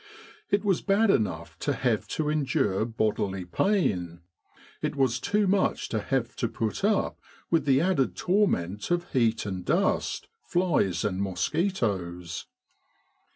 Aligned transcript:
It 0.49 0.65
was 0.65 0.81
bad 0.81 1.11
enough 1.11 1.59
to 1.59 1.73
have 1.73 2.07
to 2.07 2.27
endure 2.27 2.85
bodily 2.85 3.45
pain; 3.45 4.21
it 4.81 4.95
was 4.95 5.19
too 5.19 5.45
much 5.45 5.89
to 5.89 6.01
have 6.01 6.35
to 6.37 6.47
put 6.47 6.83
up 6.83 7.19
with 7.51 7.65
the 7.65 7.81
added 7.81 8.15
torment 8.15 8.89
of 8.89 9.11
heat 9.11 9.45
and 9.45 9.63
dust, 9.63 10.27
flies 10.43 11.05
and 11.05 11.21
mosquitoes. 11.21 12.47